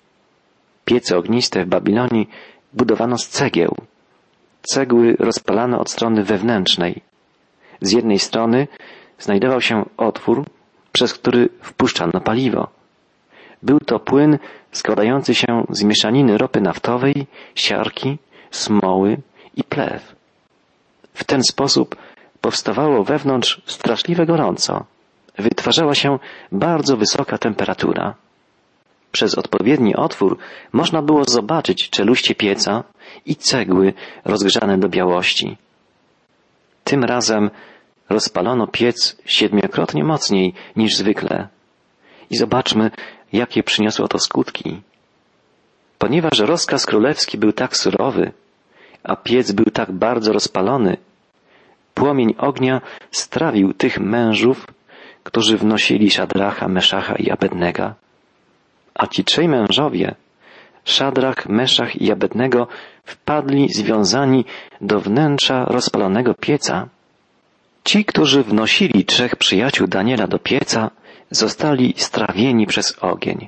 Piece 0.86 1.18
ogniste 1.18 1.66
w 1.66 1.68
Babilonii 1.68 2.30
budowano 2.74 3.18
z 3.18 3.28
cegieł. 3.28 3.76
Cegły 4.62 5.16
rozpalano 5.20 5.80
od 5.80 5.92
strony 5.92 6.24
wewnętrznej. 6.24 7.02
Z 7.82 7.92
jednej 7.92 8.20
strony 8.20 8.68
znajdował 9.20 9.62
się 9.62 9.86
otwór, 9.98 10.46
przez 10.92 11.14
który 11.14 11.50
wpuszczano 11.62 12.22
paliwo. 12.22 12.68
Był 13.64 13.80
to 13.80 14.00
płyn 14.00 14.40
składający 14.72 15.36
się 15.36 15.66
z 15.70 15.84
mieszaniny 15.84 16.38
ropy 16.38 16.62
naftowej, 16.62 17.28
siarki, 17.56 18.18
smoły 18.52 19.18
i 19.56 19.64
plew. 19.64 20.16
W 21.14 21.24
ten 21.24 21.44
sposób 21.44 21.96
powstawało 22.42 23.04
wewnątrz 23.04 23.62
straszliwe 23.66 24.26
gorąco. 24.26 24.86
Wytwarzała 25.38 25.96
się 25.96 26.20
bardzo 26.52 26.98
wysoka 26.98 27.38
temperatura. 27.38 28.16
Przez 29.12 29.36
odpowiedni 29.38 29.96
otwór 29.96 30.38
można 30.74 31.02
było 31.02 31.24
zobaczyć 31.24 31.90
czeluście 31.90 32.36
pieca 32.36 32.84
i 33.26 33.36
cegły 33.36 33.94
rozgrzane 34.26 34.78
do 34.78 34.90
białości. 34.90 35.58
Tym 36.84 37.04
razem 37.04 37.50
rozpalono 38.10 38.68
piec 38.68 39.18
siedmiokrotnie 39.26 40.04
mocniej 40.04 40.54
niż 40.76 40.96
zwykle. 40.96 41.48
I 42.30 42.38
zobaczmy, 42.38 42.92
jakie 43.34 43.64
przyniosło 43.64 44.08
to 44.08 44.20
skutki. 44.20 44.82
Ponieważ 45.98 46.40
rozkaz 46.40 46.86
królewski 46.86 47.38
był 47.38 47.52
tak 47.52 47.78
surowy, 47.78 48.32
a 49.04 49.16
piec 49.16 49.52
był 49.52 49.66
tak 49.66 49.92
bardzo 49.92 50.34
rozpalony, 50.34 50.98
płomień 51.94 52.36
ognia 52.38 52.82
strawił 53.12 53.74
tych 53.74 54.00
mężów, 54.00 54.68
którzy 55.24 55.58
wnosili 55.58 56.12
Szadracha, 56.12 56.68
Meszacha 56.68 57.16
i 57.16 57.30
Abednego. 57.30 57.94
A 58.96 59.08
ci 59.08 59.24
trzej 59.24 59.48
mężowie, 59.48 60.16
Szadrach, 60.86 61.50
Meszach 61.50 62.02
i 62.02 62.12
Abednego, 62.12 62.68
wpadli 63.04 63.70
związani 63.74 64.46
do 64.82 65.00
wnętrza 65.00 65.66
rozpalonego 65.66 66.34
pieca. 66.34 66.88
Ci, 67.84 68.06
którzy 68.06 68.44
wnosili 68.44 69.06
trzech 69.06 69.36
przyjaciół 69.36 69.88
Daniela 69.88 70.28
do 70.28 70.40
pieca, 70.40 70.92
zostali 71.32 71.94
strawieni 71.98 72.68
przez 72.68 72.98
ogień. 73.02 73.48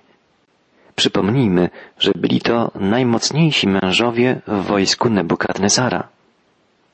Przypomnijmy, 0.96 1.70
że 2.00 2.12
byli 2.16 2.42
to 2.42 2.72
najmocniejsi 2.76 3.68
mężowie 3.68 4.42
w 4.48 4.64
wojsku 4.64 5.10
Nebukadnezara. 5.10 6.08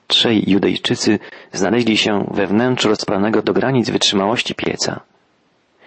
Trzej 0.08 0.44
Judejczycy 0.52 1.20
znaleźli 1.54 1.98
się 1.98 2.26
we 2.32 2.48
wnętrzu 2.48 2.90
rozpalanego 2.90 3.42
do 3.42 3.54
granic 3.54 3.90
wytrzymałości 3.90 4.56
pieca. 4.56 5.00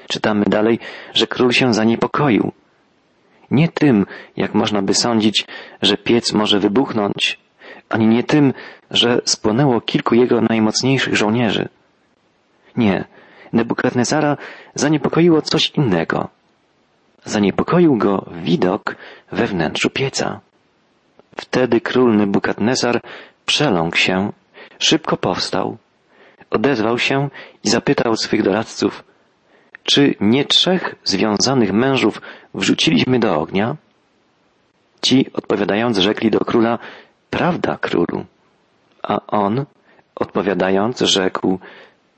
Czytamy 0.08 0.44
dalej, 0.44 0.78
że 1.14 1.26
król 1.26 1.52
się 1.52 1.74
zaniepokoił. 1.74 2.52
Nie 3.50 3.68
tym, 3.68 4.06
jak 4.36 4.54
można 4.54 4.82
by 4.82 4.94
sądzić, 4.94 5.46
że 5.82 5.96
piec 5.96 6.32
może 6.32 6.60
wybuchnąć, 6.60 7.38
ani 7.88 8.06
nie 8.06 8.24
tym, 8.24 8.52
że 8.90 9.20
spłonęło 9.24 9.80
kilku 9.80 10.14
jego 10.14 10.40
najmocniejszych 10.40 11.16
żołnierzy. 11.16 11.68
Nie, 12.76 13.04
Nebukadnezara 13.52 14.36
zaniepokoiło 14.74 15.42
coś 15.42 15.70
innego. 15.70 16.28
Zaniepokoił 17.24 17.96
go 17.96 18.26
widok 18.32 18.96
we 19.32 19.46
wnętrzu 19.46 19.90
pieca. 19.90 20.40
Wtedy 21.36 21.80
król 21.80 22.16
Nebukadnezar 22.16 23.00
przeląkł 23.46 23.96
się, 23.96 24.32
szybko 24.78 25.16
powstał, 25.16 25.76
odezwał 26.50 26.98
się 26.98 27.28
i 27.64 27.70
zapytał 27.70 28.16
swych 28.16 28.42
doradców, 28.42 29.04
czy 29.82 30.14
nie 30.20 30.44
trzech 30.44 30.94
związanych 31.04 31.72
mężów 31.72 32.22
wrzuciliśmy 32.54 33.18
do 33.18 33.40
ognia? 33.40 33.76
Ci 35.02 35.32
odpowiadając 35.32 35.98
rzekli 35.98 36.30
do 36.30 36.40
króla, 36.40 36.78
prawda 37.30 37.76
królu. 37.76 38.24
A 39.02 39.26
on 39.26 39.64
odpowiadając 40.14 41.00
rzekł, 41.00 41.58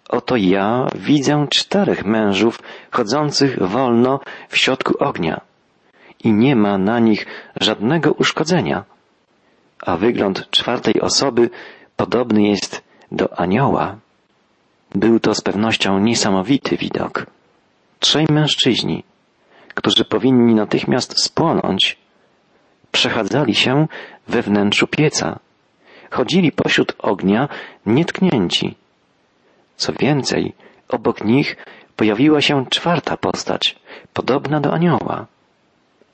oto 0.09 0.37
ja 0.37 0.87
widzę 0.95 1.47
czterech 1.51 2.05
mężów 2.05 2.59
chodzących 2.91 3.69
wolno 3.69 4.21
w 4.49 4.57
środku 4.57 4.95
ognia 4.99 5.41
i 6.25 6.33
nie 6.33 6.57
ma 6.57 6.79
na 6.79 6.99
nich 6.99 7.27
żadnego 7.61 8.13
uszkodzenia. 8.13 8.85
A 9.87 9.97
wygląd 9.97 10.51
czwartej 10.51 11.01
osoby 11.01 11.51
podobny 11.97 12.43
jest 12.43 12.83
do 13.13 13.39
anioła. 13.39 13.97
Był 14.95 15.21
to 15.21 15.35
z 15.35 15.41
pewnością 15.41 15.99
niesamowity 15.99 16.77
widok. 16.77 17.27
Trzej 18.05 18.27
mężczyźni, 18.31 19.05
którzy 19.75 20.05
powinni 20.05 20.55
natychmiast 20.55 21.25
spłonąć, 21.25 21.99
przechadzali 22.93 23.55
się 23.55 23.87
we 24.29 24.43
wnętrzu 24.43 24.87
pieca. 24.87 25.39
Chodzili 26.11 26.53
pośród 26.53 26.93
ognia 26.99 27.49
nietknięci. 27.87 28.75
Co 29.77 29.93
więcej, 29.93 30.53
obok 30.89 31.25
nich 31.25 31.57
pojawiła 31.97 32.41
się 32.41 32.67
czwarta 32.71 33.17
postać, 33.17 33.77
podobna 34.13 34.61
do 34.61 34.73
anioła. 34.73 35.27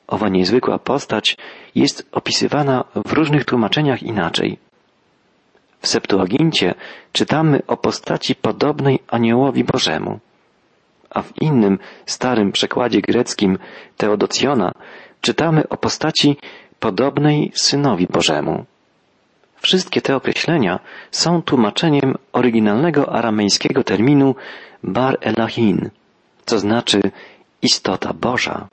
Owa 0.07 0.29
niezwykła 0.29 0.79
postać 0.79 1.37
jest 1.75 2.09
opisywana 2.13 2.85
w 3.07 3.13
różnych 3.13 3.45
tłumaczeniach 3.45 4.03
inaczej. 4.03 4.59
W 5.81 5.87
Septuagincie 5.87 6.75
czytamy 7.13 7.63
o 7.67 7.77
postaci 7.77 8.35
podobnej 8.35 8.99
aniołowi 9.09 9.65
Bożemu 9.65 10.21
a 11.11 11.23
w 11.23 11.33
innym 11.41 11.79
starym 12.07 12.53
przekładzie 12.53 13.01
greckim 13.01 13.59
Teodocjona 13.97 14.73
czytamy 15.21 15.69
o 15.69 15.77
postaci 15.77 16.37
podobnej 16.81 17.53
Synowi 17.55 18.07
Bożemu. 18.07 18.65
Wszystkie 19.61 20.01
te 20.01 20.17
określenia 20.17 20.81
są 21.11 21.43
tłumaczeniem 21.43 22.15
oryginalnego 22.33 23.13
aramejskiego 23.13 23.85
terminu 23.85 24.35
Bar 24.83 25.19
Elahin, 25.21 25.91
co 26.47 26.59
znaczy 26.59 27.01
istota 27.63 28.13
Boża. 28.13 28.69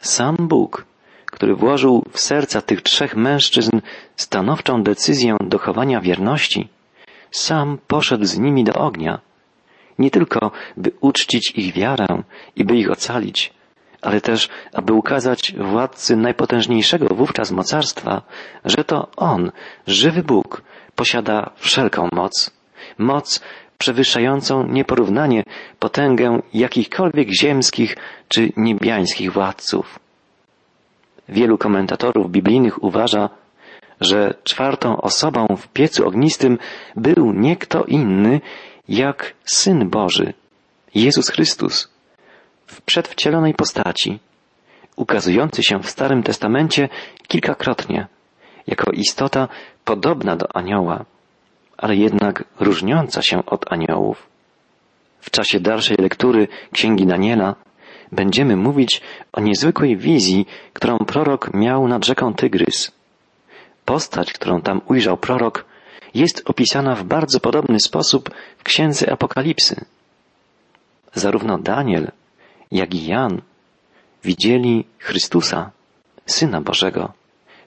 Sam 0.00 0.36
Bóg, 0.36 0.84
który 1.26 1.54
włożył 1.54 2.04
w 2.12 2.20
serca 2.20 2.62
tych 2.62 2.82
trzech 2.82 3.16
mężczyzn 3.16 3.80
stanowczą 4.16 4.82
decyzję 4.82 5.36
dochowania 5.40 6.00
wierności, 6.00 6.68
sam 7.30 7.78
poszedł 7.86 8.24
z 8.24 8.38
nimi 8.38 8.64
do 8.64 8.72
ognia, 8.72 9.20
nie 10.00 10.10
tylko 10.10 10.50
by 10.76 10.92
uczcić 11.00 11.52
ich 11.56 11.74
wiarę 11.74 12.06
i 12.56 12.64
by 12.64 12.76
ich 12.76 12.90
ocalić, 12.90 13.52
ale 14.02 14.20
też 14.20 14.48
aby 14.72 14.92
ukazać 14.92 15.54
władcy 15.58 16.16
najpotężniejszego 16.16 17.14
wówczas 17.14 17.50
mocarstwa, 17.50 18.22
że 18.64 18.84
to 18.84 19.08
On, 19.16 19.52
żywy 19.86 20.22
Bóg, 20.22 20.62
posiada 20.94 21.50
wszelką 21.56 22.08
moc, 22.12 22.50
moc 22.98 23.40
przewyższającą 23.78 24.66
nieporównanie 24.66 25.44
potęgę 25.78 26.42
jakichkolwiek 26.54 27.28
ziemskich 27.40 27.96
czy 28.28 28.52
niebiańskich 28.56 29.32
władców. 29.32 29.98
Wielu 31.28 31.58
komentatorów 31.58 32.30
biblijnych 32.30 32.82
uważa, 32.82 33.28
że 34.00 34.34
czwartą 34.44 35.00
osobą 35.00 35.46
w 35.56 35.68
piecu 35.68 36.06
ognistym 36.06 36.58
był 36.96 37.32
nie 37.32 37.56
kto 37.56 37.84
inny 37.84 38.40
jak 38.88 39.34
Syn 39.44 39.90
Boży, 39.90 40.34
Jezus 40.94 41.28
Chrystus, 41.28 41.88
w 42.66 42.82
przedwcielonej 42.82 43.54
postaci, 43.54 44.18
ukazujący 44.96 45.62
się 45.62 45.78
w 45.78 45.90
Starym 45.90 46.22
Testamencie 46.22 46.88
kilkakrotnie, 47.28 48.06
jako 48.66 48.90
istota 48.90 49.48
podobna 49.84 50.36
do 50.36 50.56
anioła, 50.56 51.04
ale 51.78 51.96
jednak 51.96 52.44
różniąca 52.60 53.22
się 53.22 53.46
od 53.46 53.72
aniołów. 53.72 54.26
W 55.20 55.30
czasie 55.30 55.60
dalszej 55.60 55.96
lektury 56.00 56.48
Księgi 56.72 57.06
Daniela 57.06 57.54
będziemy 58.12 58.56
mówić 58.56 59.02
o 59.32 59.40
niezwykłej 59.40 59.96
wizji, 59.96 60.46
którą 60.72 60.98
prorok 60.98 61.54
miał 61.54 61.88
nad 61.88 62.04
rzeką 62.04 62.34
Tygrys. 62.34 62.92
Postać, 63.84 64.32
którą 64.32 64.62
tam 64.62 64.80
ujrzał 64.86 65.16
prorok, 65.16 65.64
jest 66.14 66.42
opisana 66.44 66.94
w 66.94 67.04
bardzo 67.04 67.40
podobny 67.40 67.80
sposób 67.80 68.30
w 68.58 68.62
księdze 68.62 69.12
Apokalipsy. 69.12 69.84
Zarówno 71.14 71.58
Daniel, 71.58 72.10
jak 72.72 72.94
i 72.94 73.06
Jan 73.06 73.42
widzieli 74.24 74.84
Chrystusa, 74.98 75.70
Syna 76.26 76.60
Bożego, 76.60 77.12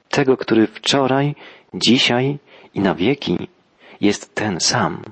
tego, 0.10 0.38
który 0.38 0.68
wczoraj, 0.68 1.36
dzisiaj 1.74 2.38
i 2.74 2.80
na 2.80 2.96
wieki 2.96 3.48
jest 4.02 4.36
ten 4.36 4.60
sam. 4.60 5.04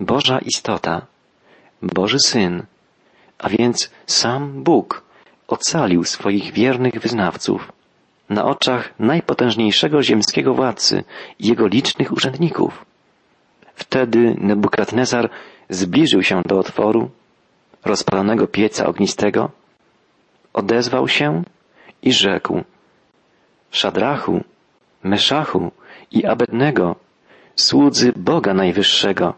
Boża 0.00 0.38
istota, 0.38 1.06
Boży 1.82 2.18
Syn, 2.18 2.62
a 3.38 3.48
więc 3.48 3.90
sam 4.06 4.62
Bóg 4.62 5.02
ocalił 5.48 6.04
swoich 6.04 6.52
wiernych 6.52 6.94
wyznawców 7.00 7.72
na 8.28 8.44
oczach 8.44 8.94
najpotężniejszego 8.98 10.02
ziemskiego 10.02 10.54
władcy 10.54 11.04
i 11.38 11.48
jego 11.48 11.66
licznych 11.66 12.12
urzędników. 12.12 12.86
Wtedy 13.74 14.36
Nebukadnezar 14.38 15.30
zbliżył 15.68 16.22
się 16.22 16.42
do 16.46 16.58
otworu 16.58 17.10
rozpalonego 17.84 18.46
pieca 18.46 18.86
ognistego, 18.86 19.50
odezwał 20.52 21.08
się 21.08 21.42
i 22.02 22.12
rzekł 22.12 22.64
Szadrachu, 23.70 24.44
Meszachu 25.02 25.72
i 26.10 26.26
Abednego, 26.26 26.96
słudzy 27.56 28.12
Boga 28.16 28.54
Najwyższego, 28.54 29.34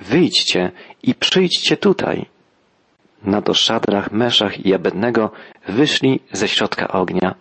wyjdźcie 0.00 0.72
i 1.02 1.14
przyjdźcie 1.14 1.76
tutaj. 1.76 2.26
Na 3.22 3.42
to 3.42 3.54
Szadrach, 3.54 4.12
Meszach 4.12 4.66
i 4.66 4.74
Abednego 4.74 5.30
wyszli 5.68 6.20
ze 6.32 6.48
środka 6.48 6.88
ognia 6.88 7.34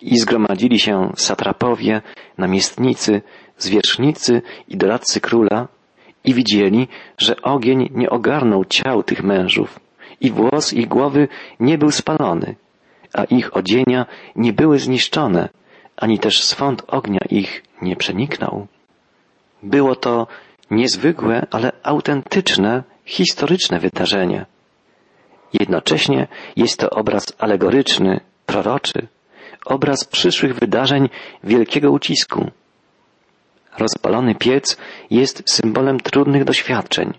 i 0.00 0.18
zgromadzili 0.18 0.78
się 0.78 1.12
satrapowie, 1.16 2.02
namiestnicy, 2.38 3.22
zwierzchnicy 3.58 4.42
i 4.68 4.76
doradcy 4.76 5.20
króla 5.20 5.68
i 6.24 6.34
widzieli, 6.34 6.88
że 7.18 7.42
ogień 7.42 7.88
nie 7.94 8.10
ogarnął 8.10 8.64
ciał 8.64 9.02
tych 9.02 9.22
mężów 9.22 9.80
i 10.20 10.30
włos 10.30 10.72
ich 10.72 10.88
głowy 10.88 11.28
nie 11.60 11.78
był 11.78 11.90
spalony, 11.90 12.54
a 13.12 13.24
ich 13.24 13.56
odzienia 13.56 14.06
nie 14.36 14.52
były 14.52 14.78
zniszczone, 14.78 15.48
ani 15.96 16.18
też 16.18 16.42
swąd 16.44 16.82
ognia 16.86 17.20
ich 17.30 17.62
nie 17.82 17.96
przeniknął. 17.96 18.66
Było 19.62 19.96
to 19.96 20.26
niezwykłe, 20.70 21.46
ale 21.50 21.72
autentyczne, 21.82 22.82
historyczne 23.04 23.78
wydarzenie. 23.78 24.46
Jednocześnie 25.52 26.28
jest 26.56 26.80
to 26.80 26.90
obraz 26.90 27.32
alegoryczny, 27.38 28.20
proroczy, 28.46 29.08
obraz 29.64 30.04
przyszłych 30.04 30.54
wydarzeń 30.54 31.08
wielkiego 31.44 31.90
ucisku. 31.90 32.50
Rozpalony 33.78 34.34
piec 34.34 34.76
jest 35.10 35.42
symbolem 35.50 36.00
trudnych 36.00 36.44
doświadczeń, 36.44 37.12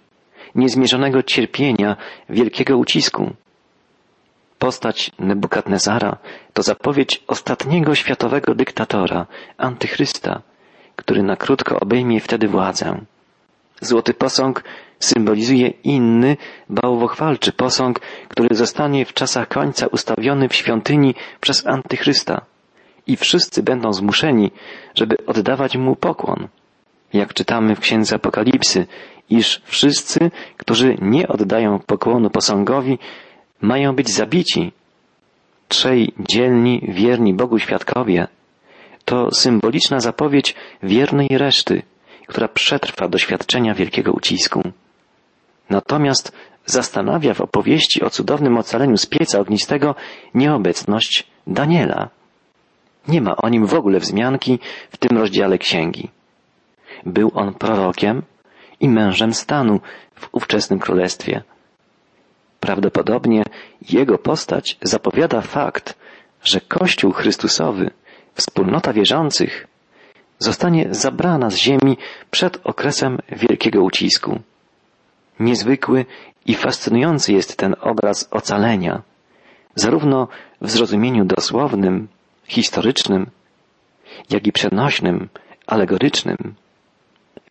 niezmierzonego 0.55 1.23
cierpienia, 1.23 1.95
wielkiego 2.29 2.77
ucisku. 2.77 3.33
Postać 4.59 5.11
Nebukadnezara 5.19 6.17
to 6.53 6.63
zapowiedź 6.63 7.23
ostatniego 7.27 7.95
światowego 7.95 8.55
dyktatora, 8.55 9.27
antychrysta, 9.57 10.41
który 10.95 11.23
na 11.23 11.35
krótko 11.35 11.79
obejmie 11.79 12.19
wtedy 12.19 12.47
władzę. 12.47 13.05
Złoty 13.81 14.13
posąg 14.13 14.63
symbolizuje 14.99 15.67
inny, 15.67 16.37
bałwochwalczy 16.69 17.51
posąg, 17.51 17.99
który 18.27 18.55
zostanie 18.55 19.05
w 19.05 19.13
czasach 19.13 19.47
końca 19.47 19.87
ustawiony 19.87 20.49
w 20.49 20.55
świątyni 20.55 21.15
przez 21.39 21.67
antychrysta 21.67 22.41
i 23.07 23.17
wszyscy 23.17 23.63
będą 23.63 23.93
zmuszeni, 23.93 24.51
żeby 24.95 25.15
oddawać 25.25 25.77
mu 25.77 25.95
pokłon. 25.95 26.47
Jak 27.13 27.33
czytamy 27.33 27.75
w 27.75 27.79
księdze 27.79 28.15
Apokalipsy, 28.15 28.87
iż 29.29 29.61
wszyscy, 29.65 30.19
którzy 30.57 30.97
nie 31.01 31.27
oddają 31.27 31.79
pokłonu 31.79 32.29
posągowi, 32.29 32.97
mają 33.61 33.95
być 33.95 34.09
zabici. 34.09 34.71
Trzej 35.67 36.13
dzielni, 36.19 36.81
wierni 36.89 37.33
Bogu 37.33 37.59
świadkowie 37.59 38.27
to 39.09 39.31
symboliczna 39.31 39.99
zapowiedź 39.99 40.55
wiernej 40.83 41.27
reszty, 41.31 41.81
która 42.27 42.47
przetrwa 42.47 43.07
doświadczenia 43.07 43.73
wielkiego 43.73 44.11
ucisku. 44.11 44.61
Natomiast 45.69 46.31
zastanawia 46.65 47.33
w 47.33 47.41
opowieści 47.41 48.03
o 48.03 48.09
cudownym 48.09 48.57
ocaleniu 48.57 48.97
z 48.97 49.05
pieca 49.05 49.39
ognistego 49.39 49.95
nieobecność 50.33 51.27
Daniela. 51.47 52.09
Nie 53.07 53.21
ma 53.21 53.35
o 53.35 53.49
nim 53.49 53.65
w 53.65 53.73
ogóle 53.73 53.99
wzmianki 53.99 54.59
w 54.91 54.97
tym 54.97 55.17
rozdziale 55.17 55.57
księgi. 55.57 56.09
Był 57.05 57.31
on 57.33 57.53
prorokiem 57.53 58.21
i 58.79 58.89
mężem 58.89 59.33
stanu 59.33 59.79
w 60.15 60.29
ówczesnym 60.31 60.79
królestwie. 60.79 61.43
Prawdopodobnie 62.59 63.43
jego 63.89 64.17
postać 64.17 64.77
zapowiada 64.81 65.41
fakt, 65.41 65.97
że 66.43 66.61
Kościół 66.61 67.11
Chrystusowy, 67.11 67.91
wspólnota 68.33 68.93
wierzących, 68.93 69.67
zostanie 70.39 70.87
zabrana 70.91 71.49
z 71.49 71.55
ziemi 71.55 71.97
przed 72.31 72.59
okresem 72.63 73.17
wielkiego 73.31 73.83
ucisku. 73.83 74.39
Niezwykły 75.39 76.05
i 76.45 76.55
fascynujący 76.55 77.33
jest 77.33 77.57
ten 77.57 77.75
obraz 77.81 78.27
ocalenia, 78.31 79.01
zarówno 79.75 80.27
w 80.61 80.71
zrozumieniu 80.71 81.25
dosłownym, 81.25 82.07
historycznym, 82.47 83.29
jak 84.29 84.47
i 84.47 84.51
przenośnym, 84.51 85.29
alegorycznym. 85.67 86.37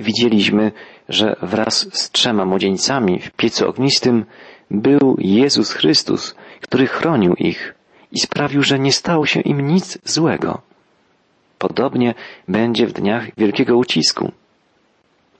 Widzieliśmy, 0.00 0.72
że 1.08 1.36
wraz 1.42 1.88
z 1.92 2.10
trzema 2.10 2.44
młodzieńcami 2.44 3.20
w 3.20 3.30
piecu 3.30 3.68
ognistym 3.68 4.24
był 4.70 5.16
Jezus 5.18 5.72
Chrystus, 5.72 6.34
który 6.60 6.86
chronił 6.86 7.34
ich 7.34 7.74
i 8.12 8.20
sprawił, 8.20 8.62
że 8.62 8.78
nie 8.78 8.92
stało 8.92 9.26
się 9.26 9.40
im 9.40 9.60
nic 9.60 9.98
złego. 10.04 10.60
Podobnie 11.58 12.14
będzie 12.48 12.86
w 12.86 12.92
dniach 12.92 13.24
wielkiego 13.36 13.76
ucisku. 13.76 14.32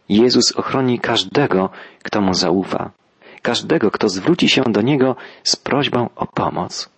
Jezus 0.08 0.52
ochroni 0.52 0.98
każdego, 0.98 1.70
kto 2.02 2.20
mu 2.20 2.34
zaufa, 2.34 2.90
każdego, 3.42 3.90
kto 3.90 4.08
zwróci 4.08 4.48
się 4.48 4.62
do 4.62 4.80
Niego 4.82 5.16
z 5.42 5.56
prośbą 5.56 6.10
o 6.16 6.26
pomoc. 6.26 6.90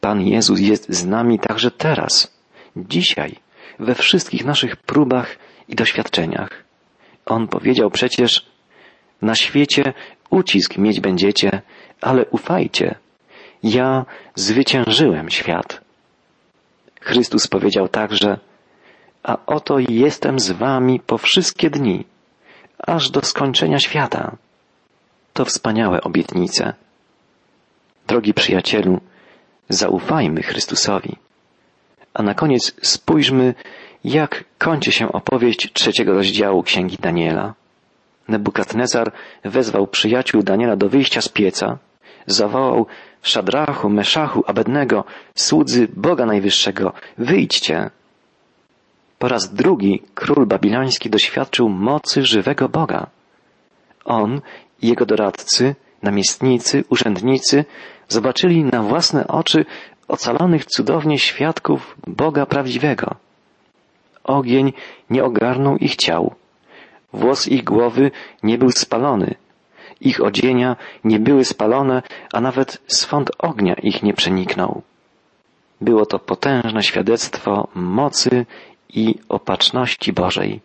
Pan 0.00 0.20
Jezus 0.20 0.60
jest 0.60 0.92
z 0.92 1.06
nami 1.06 1.38
także 1.38 1.70
teraz, 1.70 2.34
dzisiaj, 2.76 3.36
we 3.78 3.94
wszystkich 3.94 4.44
naszych 4.44 4.76
próbach 4.76 5.36
i 5.68 5.74
doświadczeniach. 5.74 6.64
On 7.26 7.48
powiedział 7.48 7.90
przecież, 7.90 8.46
na 9.22 9.34
świecie 9.34 9.92
ucisk 10.30 10.78
mieć 10.78 11.00
będziecie, 11.00 11.62
ale 12.00 12.26
ufajcie, 12.26 12.94
ja 13.62 14.04
zwyciężyłem 14.34 15.30
świat. 15.30 15.80
Chrystus 17.00 17.48
powiedział 17.48 17.88
także, 17.88 18.38
a 19.22 19.36
oto 19.46 19.78
jestem 19.88 20.40
z 20.40 20.50
wami 20.50 21.00
po 21.00 21.18
wszystkie 21.18 21.70
dni, 21.70 22.04
aż 22.78 23.10
do 23.10 23.22
skończenia 23.22 23.78
świata. 23.78 24.36
To 25.32 25.44
wspaniałe 25.44 26.00
obietnice. 26.00 26.74
Drogi 28.06 28.34
przyjacielu, 28.34 29.00
zaufajmy 29.68 30.42
Chrystusowi. 30.42 31.16
A 32.14 32.22
na 32.22 32.34
koniec 32.34 32.72
spójrzmy, 32.82 33.54
jak 34.04 34.44
kończy 34.58 34.92
się 34.92 35.12
opowieść 35.12 35.72
trzeciego 35.72 36.14
rozdziału 36.14 36.62
Księgi 36.62 36.96
Daniela. 37.00 37.54
Nebukadnezar 38.28 39.12
wezwał 39.44 39.86
przyjaciół 39.86 40.42
Daniela 40.42 40.76
do 40.76 40.88
wyjścia 40.88 41.20
z 41.20 41.28
pieca, 41.28 41.78
zawołał 42.26 42.86
Szadrachu, 43.22 43.90
Meszachu, 43.90 44.44
Abednego, 44.46 45.04
słudzy 45.34 45.88
Boga 45.96 46.26
Najwyższego, 46.26 46.92
wyjdźcie. 47.18 47.90
Po 49.20 49.28
raz 49.28 49.54
drugi 49.54 50.02
król 50.14 50.46
babiloński 50.46 51.10
doświadczył 51.10 51.68
mocy 51.68 52.24
żywego 52.24 52.68
Boga. 52.68 53.06
On 54.04 54.40
i 54.82 54.88
jego 54.88 55.06
doradcy, 55.06 55.74
namiestnicy, 56.02 56.84
urzędnicy 56.88 57.64
zobaczyli 58.08 58.64
na 58.64 58.82
własne 58.82 59.28
oczy 59.28 59.64
ocalonych 60.08 60.64
cudownie 60.64 61.18
świadków 61.18 61.96
Boga 62.06 62.46
prawdziwego. 62.46 63.14
Ogień 64.24 64.72
nie 65.10 65.24
ogarnął 65.24 65.76
ich 65.76 65.96
ciał. 65.96 66.34
Włos 67.12 67.48
ich 67.48 67.64
głowy 67.64 68.10
nie 68.42 68.58
był 68.58 68.70
spalony. 68.70 69.34
Ich 70.00 70.24
odzienia 70.24 70.76
nie 71.04 71.18
były 71.18 71.44
spalone, 71.44 72.02
a 72.32 72.40
nawet 72.40 72.78
swąd 72.86 73.30
ognia 73.38 73.74
ich 73.74 74.02
nie 74.02 74.14
przeniknął. 74.14 74.82
Było 75.80 76.06
to 76.06 76.18
potężne 76.18 76.82
świadectwo 76.82 77.68
mocy 77.74 78.46
i 78.94 79.14
opatrzności 79.28 80.12
Bożej. 80.12 80.60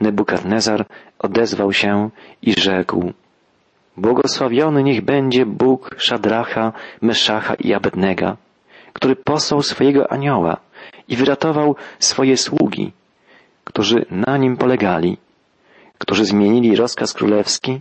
Nebukadnezar 0.00 0.86
odezwał 1.18 1.72
się 1.72 2.10
i 2.42 2.52
rzekł 2.60 3.12
Błogosławiony 3.96 4.82
niech 4.82 5.04
będzie 5.04 5.46
Bóg 5.46 5.94
Szadracha, 5.98 6.72
Meszacha 7.00 7.54
i 7.54 7.74
Abednego, 7.74 8.36
który 8.92 9.16
posłał 9.16 9.62
swojego 9.62 10.12
anioła 10.12 10.56
i 11.08 11.16
wyratował 11.16 11.76
swoje 11.98 12.36
sługi, 12.36 12.92
którzy 13.64 14.06
na 14.10 14.36
nim 14.36 14.56
polegali, 14.56 15.16
którzy 15.98 16.24
zmienili 16.24 16.76
rozkaz 16.76 17.12
królewski, 17.12 17.80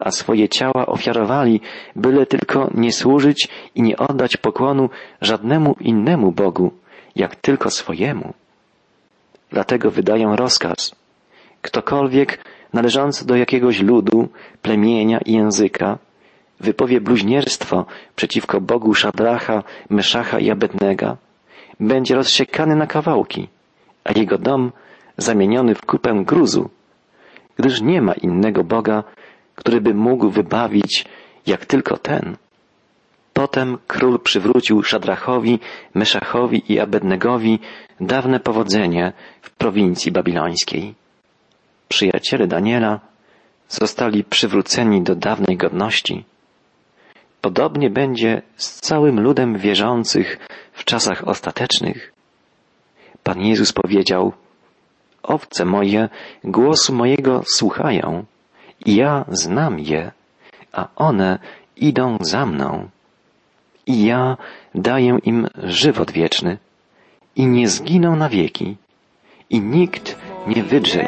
a 0.00 0.10
swoje 0.10 0.48
ciała 0.48 0.86
ofiarowali, 0.86 1.60
byle 1.96 2.26
tylko 2.26 2.70
nie 2.74 2.92
służyć 2.92 3.48
i 3.74 3.82
nie 3.82 3.96
oddać 3.96 4.36
pokłonu 4.36 4.90
żadnemu 5.20 5.76
innemu 5.80 6.32
Bogu, 6.32 6.72
jak 7.16 7.36
tylko 7.36 7.70
swojemu. 7.70 8.34
Dlatego 9.50 9.90
wydają 9.90 10.36
rozkaz. 10.36 10.94
Ktokolwiek 11.62 12.44
należący 12.72 13.26
do 13.26 13.36
jakiegoś 13.36 13.80
ludu, 13.80 14.28
plemienia 14.62 15.18
i 15.26 15.32
języka 15.32 15.98
wypowie 16.60 17.00
bluźnierstwo 17.00 17.86
przeciwko 18.16 18.60
Bogu 18.60 18.94
Szadracha, 18.94 19.62
Meszacha 19.90 20.38
i 20.38 20.50
Abednego, 20.50 21.16
będzie 21.80 22.14
rozsiekany 22.14 22.76
na 22.76 22.86
kawałki, 22.86 23.48
a 24.04 24.12
jego 24.18 24.38
dom 24.38 24.72
zamieniony 25.16 25.74
w 25.74 25.86
kupę 25.86 26.22
gruzu, 26.26 26.70
gdyż 27.56 27.80
nie 27.80 28.02
ma 28.02 28.12
innego 28.12 28.64
Boga, 28.64 29.04
który 29.54 29.80
by 29.80 29.94
mógł 29.94 30.30
wybawić 30.30 31.04
jak 31.46 31.66
tylko 31.66 31.96
ten. 31.96 32.36
Potem 33.38 33.78
król 33.86 34.18
przywrócił 34.20 34.82
Szadrachowi, 34.82 35.58
Meszachowi 35.94 36.72
i 36.72 36.80
Abednegowi 36.80 37.58
dawne 38.00 38.40
powodzenie 38.40 39.12
w 39.42 39.50
prowincji 39.50 40.12
babilońskiej. 40.12 40.94
Przyjaciele 41.88 42.46
Daniela 42.46 43.00
zostali 43.68 44.24
przywróceni 44.24 45.02
do 45.02 45.14
dawnej 45.14 45.56
godności. 45.56 46.24
Podobnie 47.40 47.90
będzie 47.90 48.42
z 48.56 48.80
całym 48.80 49.20
ludem 49.20 49.58
wierzących 49.58 50.38
w 50.72 50.84
czasach 50.84 51.28
ostatecznych. 51.28 52.12
Pan 53.22 53.40
Jezus 53.40 53.72
powiedział, 53.72 54.32
Owce 55.22 55.64
moje 55.64 56.08
głosu 56.44 56.94
mojego 56.94 57.42
słuchają, 57.54 58.24
i 58.86 58.96
ja 58.96 59.24
znam 59.28 59.78
je, 59.78 60.12
a 60.72 60.88
one 60.96 61.38
idą 61.76 62.16
za 62.20 62.46
mną. 62.46 62.88
I 63.88 64.04
ja 64.04 64.36
daję 64.74 65.18
im 65.24 65.46
żywot 65.64 66.10
wieczny 66.10 66.58
i 67.36 67.46
nie 67.46 67.68
zginą 67.68 68.16
na 68.16 68.28
wieki 68.28 68.76
i 69.50 69.60
nikt 69.60 70.16
nie 70.46 70.62
wydrze 70.62 71.02